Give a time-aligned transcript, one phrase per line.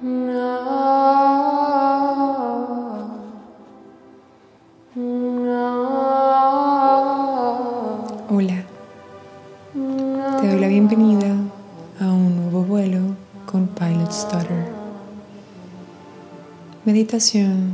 [0.00, 0.14] Hola,
[10.40, 11.34] te doy la bienvenida
[11.98, 13.00] a un nuevo vuelo
[13.44, 14.68] con Pilot Stutter.
[16.84, 17.67] Meditación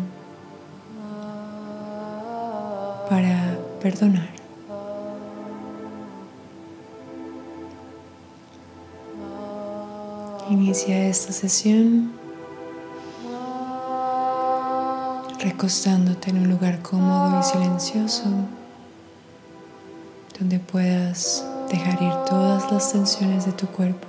[10.75, 12.11] Inicia esta sesión
[15.39, 18.25] recostándote en un lugar cómodo y silencioso
[20.37, 24.09] donde puedas dejar ir todas las tensiones de tu cuerpo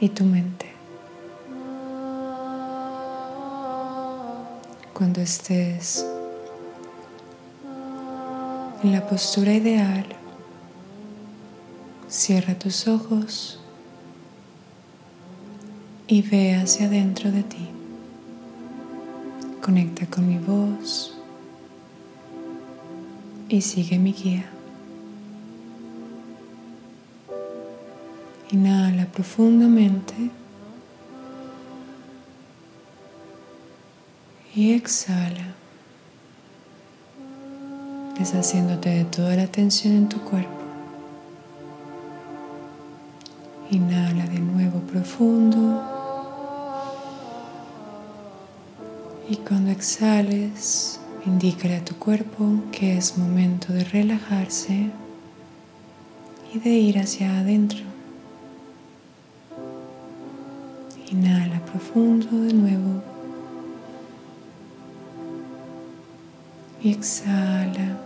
[0.00, 0.66] y tu mente.
[4.94, 6.04] Cuando estés
[8.82, 10.06] en la postura ideal,
[12.08, 13.60] cierra tus ojos
[16.08, 17.68] y ve hacia adentro de ti.
[19.60, 21.14] Conecta con mi voz
[23.50, 24.46] y sigue mi guía.
[28.50, 30.14] Inhala profundamente
[34.54, 35.54] y exhala,
[38.18, 40.48] deshaciéndote de toda la tensión en tu cuerpo.
[43.70, 45.97] Inhala de nuevo profundo.
[49.30, 54.90] Y cuando exhales, indícale a tu cuerpo que es momento de relajarse
[56.54, 57.80] y de ir hacia adentro.
[61.10, 63.02] Inhala profundo de nuevo.
[66.82, 67.98] Y exhala,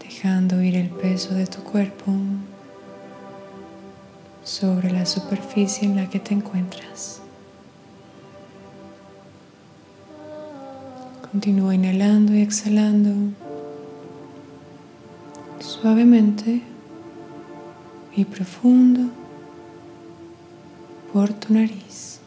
[0.00, 2.12] dejando ir el peso de tu cuerpo
[4.42, 7.23] sobre la superficie en la que te encuentras.
[11.34, 13.10] Continúa inhalando y exhalando
[15.58, 16.62] suavemente
[18.14, 19.10] y profundo
[21.12, 22.20] por tu nariz.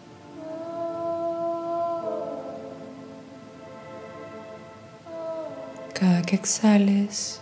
[5.98, 7.40] Cada que exhales,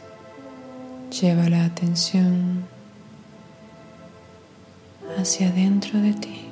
[1.19, 2.63] lleva la atención
[5.17, 6.44] hacia adentro de ti.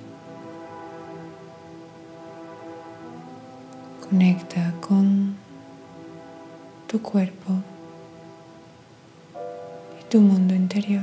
[4.14, 5.36] Conecta con
[6.86, 7.52] tu cuerpo
[10.00, 11.02] y tu mundo interior.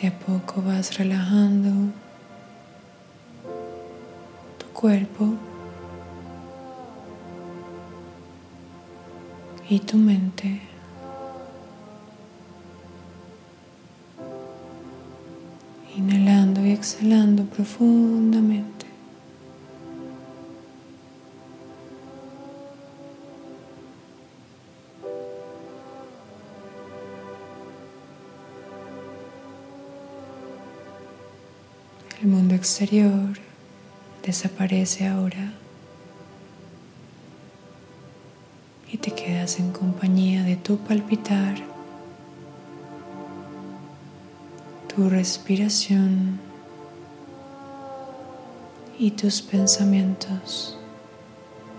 [0.00, 1.90] De a poco vas relajando
[4.58, 5.34] tu cuerpo
[9.68, 10.65] y tu mente.
[16.76, 18.86] Exhalando profundamente.
[32.20, 33.38] El mundo exterior
[34.22, 35.52] desaparece ahora
[38.92, 41.56] y te quedas en compañía de tu palpitar
[44.94, 46.45] tu respiración
[48.98, 50.78] y tus pensamientos,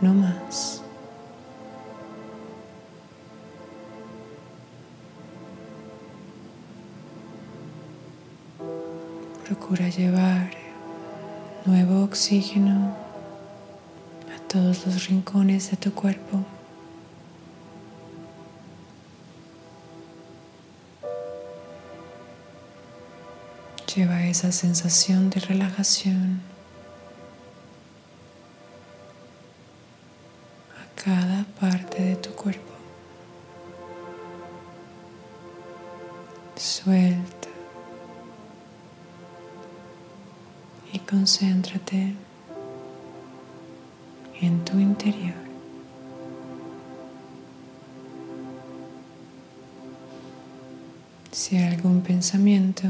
[0.02, 0.82] no más.
[9.46, 10.52] Procura llevar
[11.66, 12.96] nuevo oxígeno
[14.36, 16.44] a todos los rincones de tu cuerpo.
[23.96, 26.57] Lleva esa sensación de relajación
[41.28, 42.14] concéntrate
[44.40, 45.36] en tu interior.
[51.34, 52.88] Si hay algún pensamiento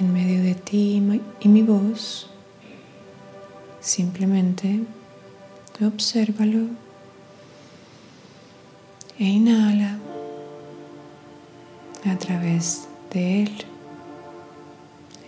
[0.00, 1.00] en medio de ti
[1.40, 2.28] y mi voz,
[3.80, 4.80] simplemente
[5.80, 6.66] obsérvalo
[9.16, 9.96] e inhala
[12.04, 13.75] a través de él,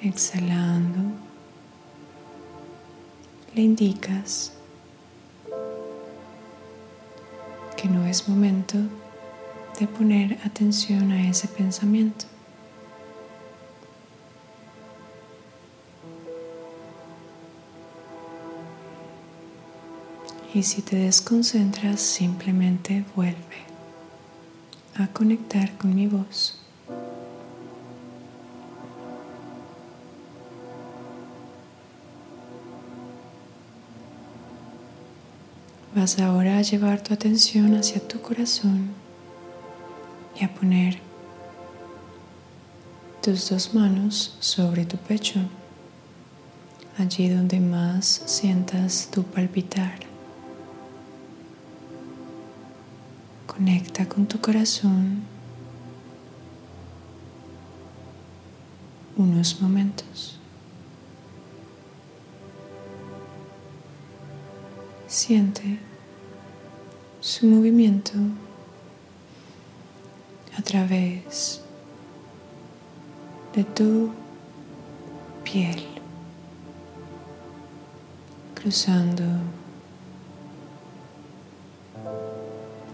[0.02, 1.00] exhalando,
[3.54, 4.52] le indicas
[7.76, 8.76] que no es momento
[9.78, 12.26] de poner atención a ese pensamiento.
[20.54, 23.36] Y si te desconcentras, simplemente vuelve
[24.96, 26.67] a conectar con mi voz.
[35.98, 38.90] Vas ahora a llevar tu atención hacia tu corazón
[40.40, 41.00] y a poner
[43.20, 45.40] tus dos manos sobre tu pecho,
[46.98, 49.98] allí donde más sientas tu palpitar.
[53.48, 55.22] Conecta con tu corazón
[59.16, 60.38] unos momentos.
[65.08, 65.87] Siente
[67.28, 68.14] su movimiento
[70.58, 71.60] a través
[73.54, 74.10] de tu
[75.44, 75.84] piel,
[78.54, 79.24] cruzando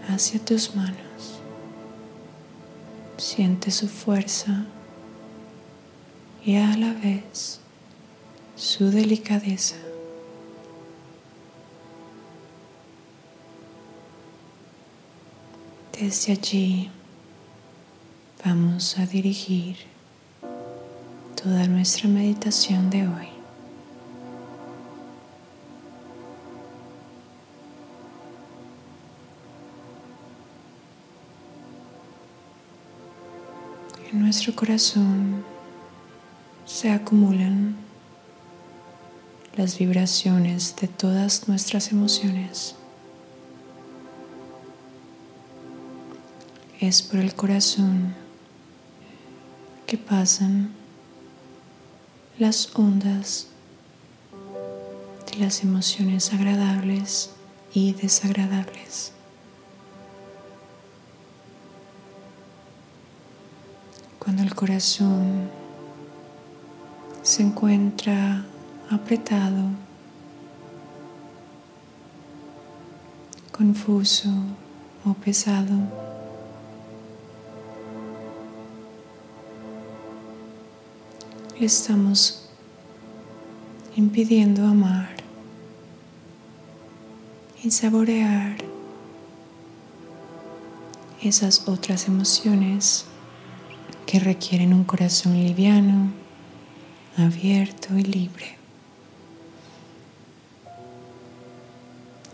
[0.09, 1.39] hacia tus manos.
[3.15, 4.65] Siente su fuerza
[6.43, 7.61] y a la vez
[8.57, 9.84] su delicadeza.
[16.05, 16.91] Desde allí
[18.45, 19.75] vamos a dirigir
[21.35, 23.27] toda nuestra meditación de hoy.
[34.11, 35.43] En nuestro corazón
[36.67, 37.75] se acumulan
[39.57, 42.75] las vibraciones de todas nuestras emociones.
[46.87, 48.13] Es por el corazón
[49.87, 50.71] que pasan
[52.37, 53.47] las ondas
[55.31, 57.31] de las emociones agradables
[57.73, 59.13] y desagradables.
[64.19, 65.49] Cuando el corazón
[67.23, 68.45] se encuentra
[68.91, 69.69] apretado,
[73.51, 74.29] confuso
[75.03, 76.04] o pesado,
[81.59, 82.49] le estamos
[83.95, 85.09] impidiendo amar
[87.63, 88.57] y saborear
[91.23, 93.05] esas otras emociones
[94.05, 96.11] que requieren un corazón liviano,
[97.17, 98.57] abierto y libre.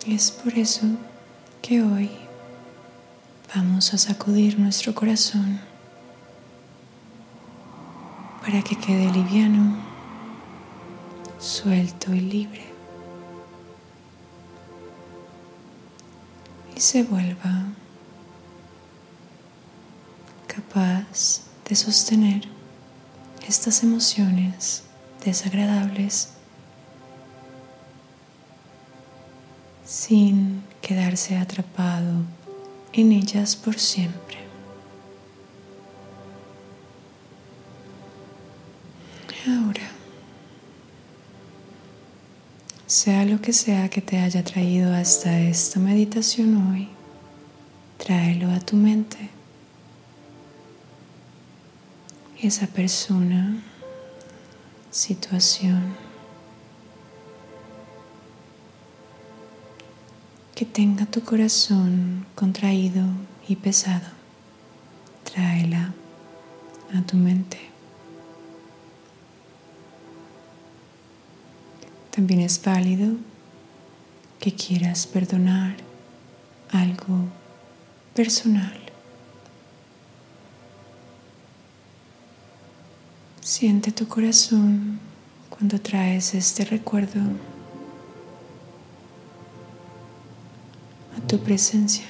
[0.08, 0.88] Es por eso
[1.62, 2.10] que hoy
[3.56, 5.71] vamos a sacudir nuestro corazón
[8.42, 9.78] para que quede liviano,
[11.40, 12.66] suelto y libre.
[16.76, 17.66] Y se vuelva
[20.48, 22.42] capaz de sostener
[23.48, 24.84] estas emociones
[25.24, 26.30] desagradables
[29.86, 32.24] sin quedarse atrapado
[32.94, 34.51] en ellas por siempre.
[43.04, 46.88] Sea lo que sea que te haya traído hasta esta meditación hoy,
[47.98, 49.18] tráelo a tu mente.
[52.40, 53.60] Esa persona,
[54.92, 55.96] situación
[60.54, 63.04] que tenga tu corazón contraído
[63.48, 64.10] y pesado,
[65.24, 65.92] tráela
[66.94, 67.71] a tu mente.
[72.12, 73.16] También es válido
[74.40, 75.78] que quieras perdonar
[76.72, 77.30] algo
[78.14, 78.78] personal.
[83.40, 85.00] Siente tu corazón
[85.50, 87.20] cuando traes este recuerdo
[91.18, 92.06] a tu presencia.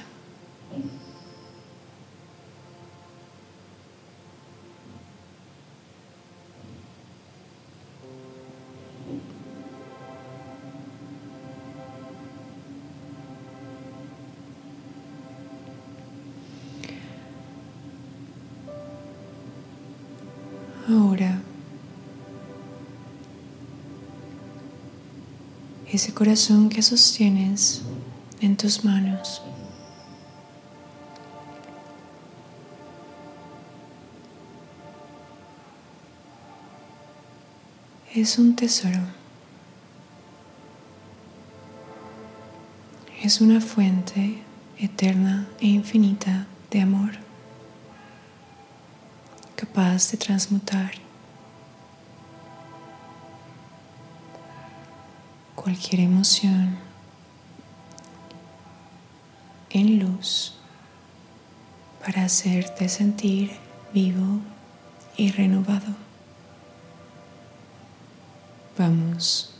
[25.92, 27.82] ese corazón que sostienes
[28.40, 29.42] en tus manos.
[38.14, 39.00] Es un tesoro.
[43.22, 44.42] Es una fuente
[44.78, 47.12] eterna e infinita de amor,
[49.56, 50.92] capaz de transmutar
[55.62, 56.76] cualquier emoción
[59.70, 60.54] en luz
[62.04, 63.52] para hacerte sentir
[63.94, 64.40] vivo
[65.16, 65.94] y renovado.
[68.76, 69.54] Vamos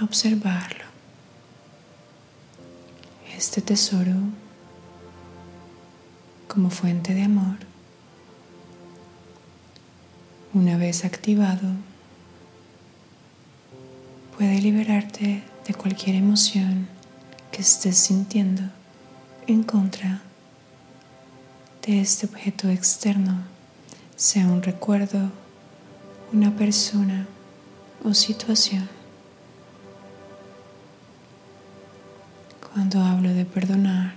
[0.00, 0.84] a observarlo.
[3.36, 4.14] Este tesoro
[6.48, 7.58] como fuente de amor,
[10.54, 11.68] una vez activado,
[14.38, 16.86] puede liberarte de cualquier emoción
[17.50, 18.62] que estés sintiendo
[19.48, 20.20] en contra
[21.84, 23.42] de este objeto externo,
[24.14, 25.32] sea un recuerdo,
[26.32, 27.26] una persona
[28.04, 28.88] o situación.
[32.72, 34.14] Cuando hablo de perdonar,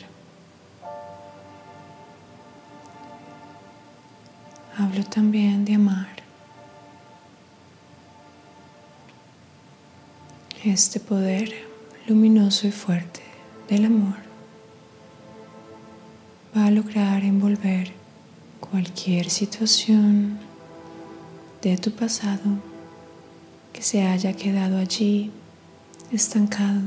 [4.78, 6.21] hablo también de amar.
[10.64, 11.52] Este poder
[12.06, 13.22] luminoso y fuerte
[13.68, 14.18] del amor
[16.56, 17.92] va a lograr envolver
[18.60, 20.38] cualquier situación
[21.64, 22.60] de tu pasado
[23.74, 25.32] que se haya quedado allí
[26.12, 26.82] estancado,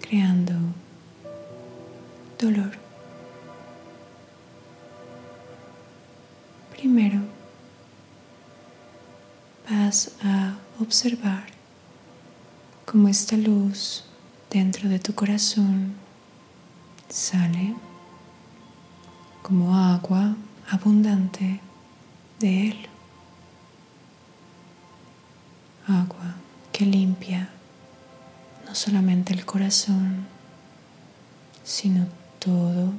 [0.00, 0.54] creando
[2.40, 2.72] dolor.
[6.76, 7.20] Primero
[9.70, 11.51] vas a observar
[12.92, 14.04] cómo esta luz
[14.50, 15.94] dentro de tu corazón
[17.08, 17.74] sale
[19.40, 20.36] como agua
[20.68, 21.58] abundante
[22.38, 22.76] de él.
[25.86, 26.34] Agua
[26.70, 27.48] que limpia
[28.66, 30.26] no solamente el corazón,
[31.64, 32.06] sino
[32.38, 32.92] todo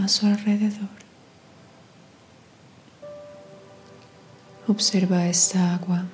[0.00, 0.88] a su alrededor.
[4.68, 6.04] Observa esta agua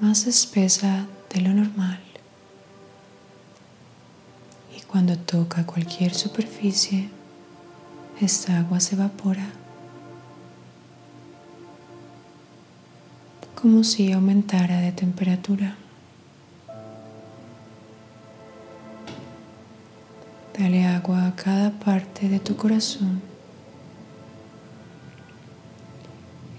[0.00, 2.00] más espesa de lo normal
[4.76, 7.08] y cuando toca cualquier superficie,
[8.20, 9.46] esta agua se evapora
[13.64, 15.74] como si aumentara de temperatura.
[20.58, 23.22] Dale agua a cada parte de tu corazón.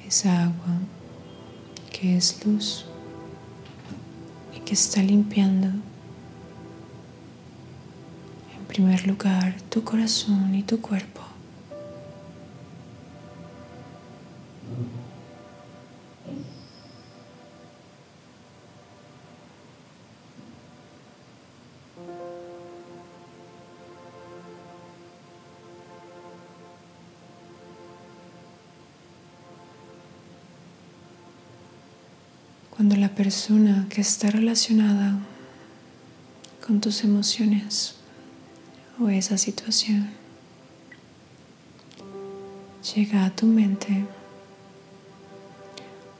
[0.07, 0.79] Esa agua
[1.91, 2.86] que es luz
[4.65, 5.67] que está limpiando
[8.57, 11.25] en primer lugar tu corazón y tu cuerpo.
[32.86, 35.18] Cuando la persona que está relacionada
[36.68, 37.96] con tus emociones
[39.00, 40.08] o esa situación
[42.94, 44.06] llega a tu mente,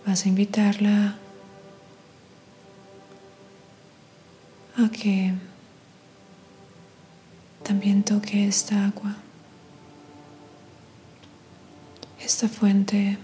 [0.08, 1.20] vas a invitarla
[4.76, 5.36] a que
[7.62, 9.16] también toque esta agua,
[12.20, 13.20] esta fuente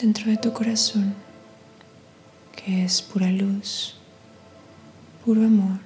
[0.00, 1.23] dentro de tu corazón
[2.66, 3.96] es pura luz,
[5.24, 5.80] puro amor.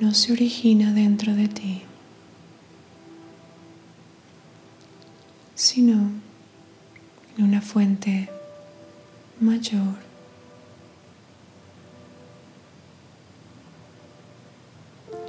[0.00, 1.82] No se origina dentro de ti,
[5.56, 6.10] sino
[7.36, 8.28] en una fuente
[9.40, 10.06] mayor.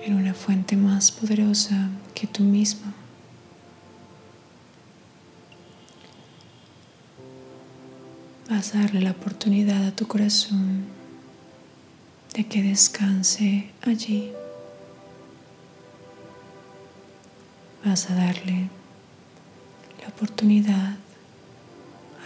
[0.03, 2.93] En una fuente más poderosa que tú mismo.
[8.67, 10.83] Darle la oportunidad a tu corazón
[12.33, 14.31] de que descanse allí.
[17.85, 18.69] Vas a darle
[20.01, 20.97] la oportunidad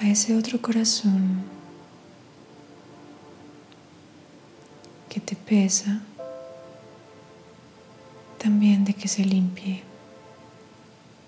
[0.02, 1.44] a ese otro corazón
[5.08, 6.02] que te pesa,
[8.40, 9.84] también de que se limpie,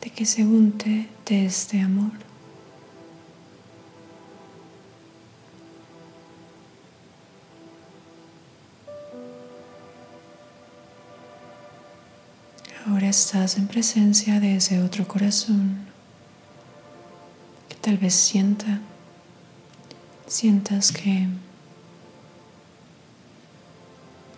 [0.02, 2.12] de que se unte de este amor.
[12.86, 15.86] Ahora estás en presencia de ese otro corazón
[17.86, 18.80] Tal vez sienta,
[20.25, 21.27] sientas que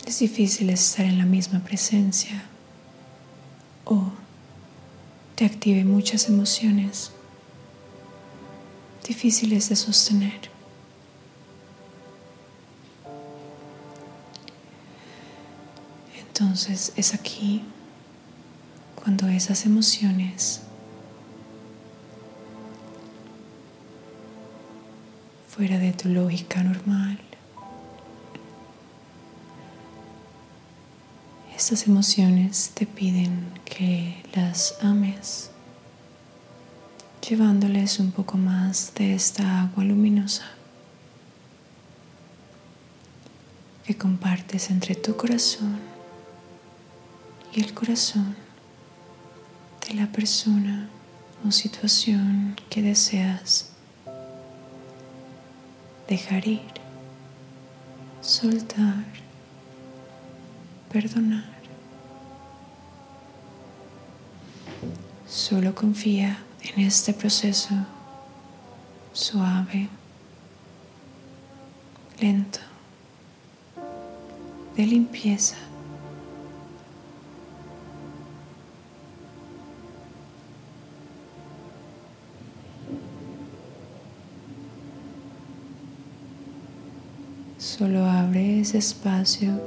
[0.05, 2.43] es difícil estar en la misma presencia
[3.85, 4.11] o
[5.35, 7.13] te active muchas emociones
[9.07, 10.51] difíciles de sostener.
[16.19, 17.63] Entonces es aquí
[19.07, 20.59] cuando esas emociones
[25.47, 27.17] fuera de tu lógica normal,
[31.55, 35.51] estas emociones te piden que las ames,
[37.29, 40.51] llevándoles un poco más de esta agua luminosa
[43.85, 45.79] que compartes entre tu corazón
[47.53, 48.46] y el corazón
[49.87, 50.89] de la persona
[51.47, 53.69] o situación que deseas
[56.09, 56.61] dejar ir,
[58.21, 59.05] soltar,
[60.91, 61.45] perdonar.
[65.27, 67.75] Solo confía en este proceso
[69.13, 69.87] suave,
[72.19, 72.59] lento,
[74.75, 75.66] de limpieza
[87.77, 89.61] Solo abre ese espacio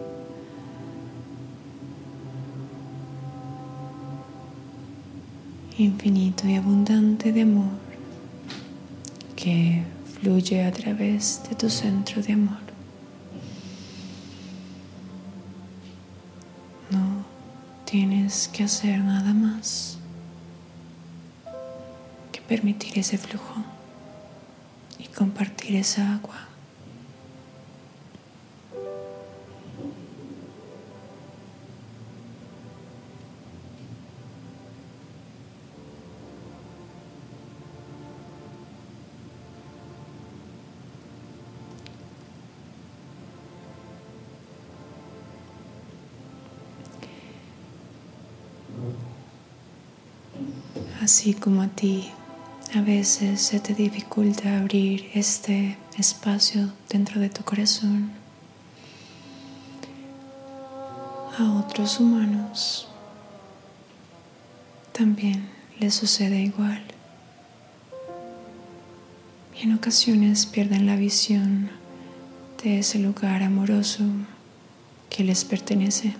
[5.78, 7.70] infinito y abundante de amor
[9.36, 9.84] que
[10.20, 12.58] fluye a través de tu centro de amor.
[16.90, 17.24] No
[17.84, 19.98] tienes que hacer nada más
[22.32, 23.54] que permitir ese flujo
[24.98, 26.49] y compartir esa agua.
[51.10, 52.08] Así como a ti
[52.72, 58.12] a veces se te dificulta abrir este espacio dentro de tu corazón
[61.36, 62.86] a otros humanos,
[64.92, 65.48] también
[65.80, 66.80] les sucede igual.
[69.60, 71.70] Y en ocasiones pierden la visión
[72.62, 74.04] de ese lugar amoroso
[75.10, 76.14] que les pertenece.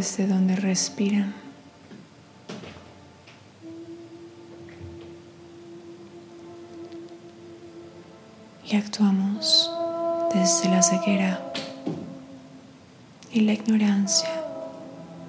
[0.00, 1.34] Desde donde respiran.
[8.66, 9.70] Y actuamos
[10.32, 11.52] desde la ceguera
[13.30, 14.30] y la ignorancia,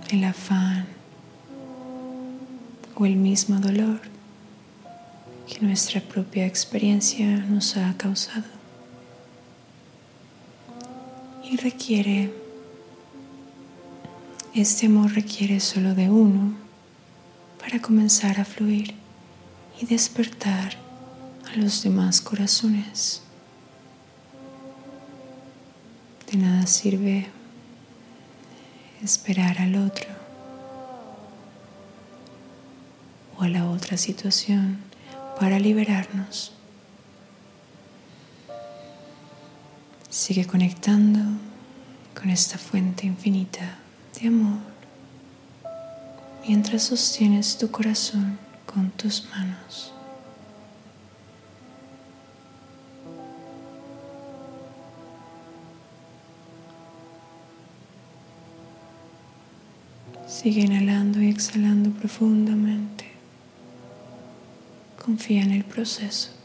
[0.09, 0.85] el afán
[2.95, 3.99] o el mismo dolor
[5.49, 8.47] que nuestra propia experiencia nos ha causado.
[11.43, 12.40] Y requiere
[14.53, 16.53] este amor requiere solo de uno
[17.57, 18.93] para comenzar a fluir
[19.79, 20.75] y despertar
[21.49, 23.21] a los demás corazones.
[26.29, 27.27] De nada sirve
[29.01, 30.09] esperar al otro
[33.37, 34.79] o a la otra situación
[35.39, 36.51] para liberarnos.
[40.09, 41.21] Sigue conectando
[42.13, 43.80] con esta fuente infinita
[44.21, 44.59] de amor
[46.47, 49.93] mientras sostienes tu corazón con tus manos.
[60.27, 63.05] Sigue inhalando y exhalando profundamente.
[65.03, 66.40] Confía en el proceso.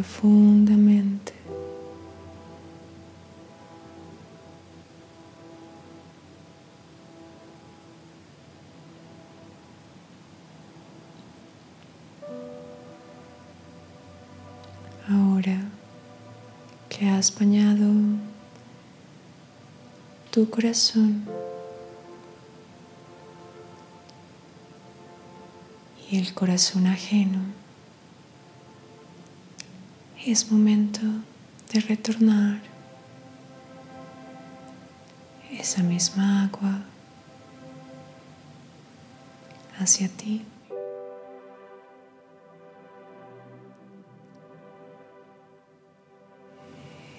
[0.00, 1.34] Profundamente.
[15.06, 15.58] Ahora
[16.88, 17.90] que has bañado
[20.30, 21.26] tu corazón
[26.10, 27.59] y el corazón ajeno,
[30.26, 31.00] es momento
[31.72, 32.60] de retornar
[35.50, 36.80] esa misma agua
[39.78, 40.44] hacia ti.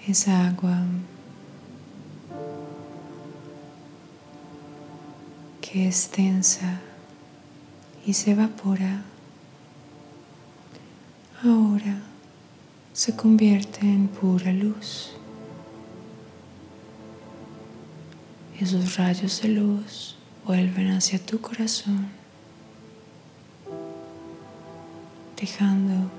[0.07, 0.77] Esa agua
[5.59, 6.79] que es tensa
[8.05, 9.03] y se evapora,
[11.43, 12.10] ahora
[12.93, 15.11] se convierte en pura luz.
[18.59, 22.09] Esos rayos de luz vuelven hacia tu corazón,
[25.39, 26.11] dejando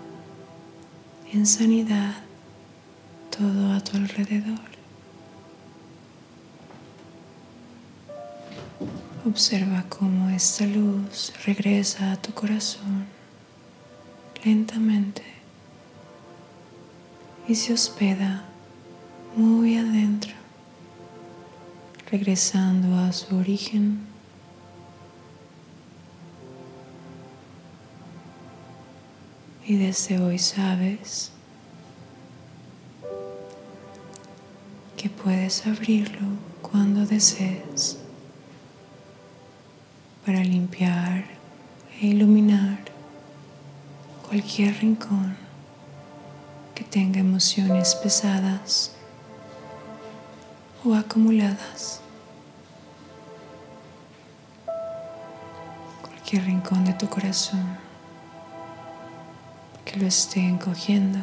[1.32, 2.14] en sanidad
[3.30, 4.72] todo a tu alrededor.
[9.24, 13.06] Observa cómo esta luz regresa a tu corazón
[14.44, 15.41] lentamente
[17.48, 18.44] y se hospeda
[19.36, 20.32] muy adentro,
[22.10, 24.00] regresando a su origen.
[29.64, 31.30] Y desde hoy sabes
[34.96, 36.28] que puedes abrirlo
[36.60, 37.98] cuando desees
[40.24, 41.24] para limpiar
[42.00, 42.78] e iluminar
[44.28, 45.41] cualquier rincón
[46.74, 48.92] que tenga emociones pesadas
[50.84, 52.00] o acumuladas.
[56.02, 57.78] Cualquier rincón de tu corazón
[59.84, 61.18] que lo esté encogiendo.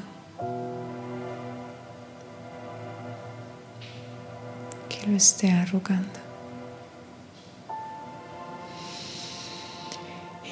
[4.87, 6.19] Que lo esté arrugando.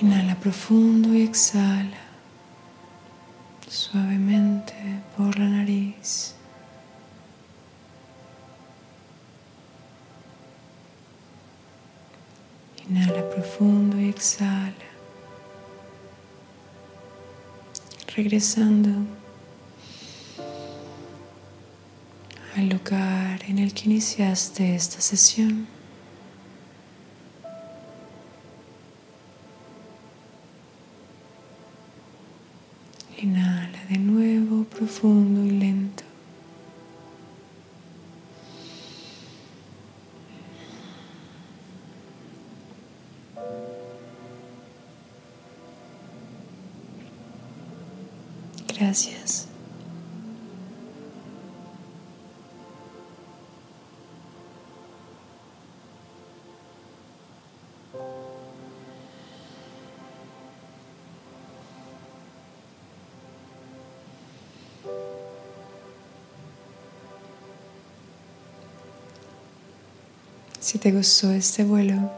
[0.01, 2.06] Inhala profundo y exhala
[3.91, 4.73] suavemente
[5.15, 6.35] por la nariz.
[12.89, 14.73] Inhala profundo y exhala.
[18.15, 18.89] Regresando
[22.55, 25.67] al lugar en el que iniciaste esta sesión.
[33.19, 33.56] Inhala
[33.89, 36.03] de nuevo profundo y lento.
[48.77, 49.46] Gracias.
[70.67, 72.11] Si te gustó este vuelo,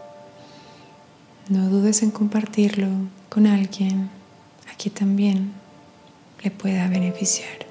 [1.50, 2.88] no dudes en compartirlo
[3.30, 4.10] con alguien
[4.74, 5.54] a quien también
[6.42, 7.68] le pueda beneficiar.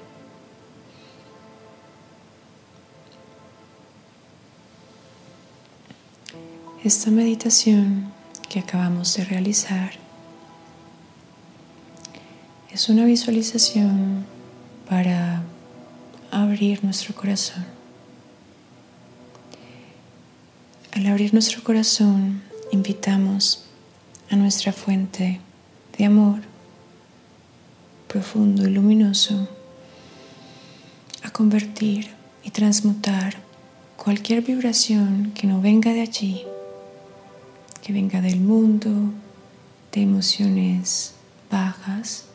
[6.81, 8.13] Esta meditación
[8.47, 9.91] que acabamos de realizar
[12.71, 14.25] es una visualización
[14.87, 15.43] para
[16.31, 17.79] abrir nuestro corazón
[20.99, 23.65] Al abrir nuestro corazón, invitamos
[24.29, 25.41] a nuestra fuente
[25.97, 26.39] de amor
[28.07, 29.49] profundo y luminoso
[31.21, 32.07] a convertir
[32.41, 33.35] y transmutar
[33.97, 36.45] cualquier vibración que no venga de allí,
[37.83, 38.89] que venga del mundo,
[39.91, 41.15] de emociones
[41.51, 42.27] bajas,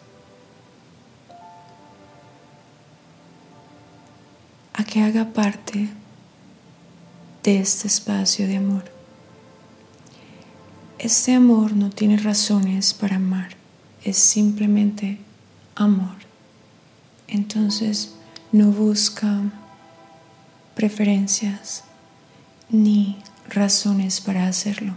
[4.75, 5.89] a que haga parte
[7.45, 8.85] de este espacio de amor.
[10.99, 13.51] Este amor no tiene razones para amar,
[14.03, 15.19] es simplemente
[15.75, 16.17] amor.
[17.29, 18.15] Entonces
[18.51, 19.43] no busca
[20.75, 21.85] preferencias
[22.71, 23.19] ni
[23.51, 24.95] razones para hacerlo.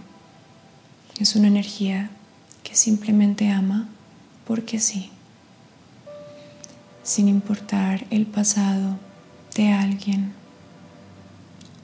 [1.20, 2.10] Es una energía
[2.64, 3.90] que simplemente ama
[4.46, 5.12] porque sí.
[7.04, 8.98] sin importar el pasado
[9.56, 10.34] de alguien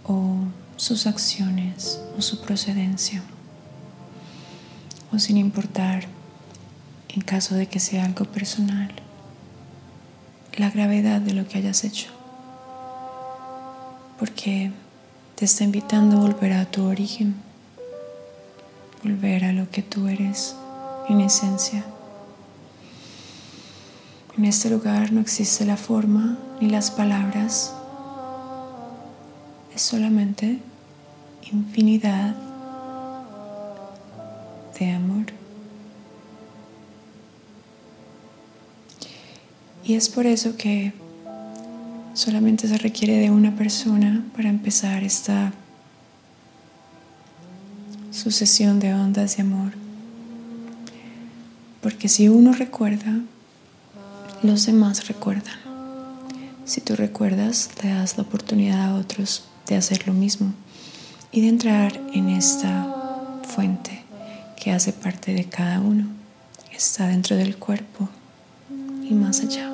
[0.05, 0.37] o
[0.75, 3.21] sus acciones o su procedencia,
[5.11, 6.05] o sin importar,
[7.09, 8.91] en caso de que sea algo personal,
[10.57, 12.09] la gravedad de lo que hayas hecho,
[14.19, 14.71] porque
[15.35, 17.35] te está invitando a volver a tu origen,
[19.03, 20.55] volver a lo que tú eres
[21.09, 21.83] en esencia.
[24.37, 27.73] En este lugar no existe la forma ni las palabras,
[29.75, 30.59] es solamente
[31.51, 32.35] infinidad
[34.79, 35.25] de amor.
[39.83, 40.93] Y es por eso que
[42.13, 45.51] solamente se requiere de una persona para empezar esta
[48.11, 49.73] sucesión de ondas de amor.
[51.81, 53.19] Porque si uno recuerda,
[54.41, 55.57] los demás recuerdan.
[56.65, 60.53] Si tú recuerdas, te das la oportunidad a otros de hacer lo mismo
[61.31, 62.87] y de entrar en esta
[63.47, 64.03] fuente
[64.55, 66.07] que hace parte de cada uno,
[66.71, 68.07] está dentro del cuerpo
[69.03, 69.72] y más allá.